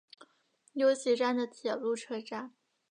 [0.73, 2.55] 由岐站的铁路车站。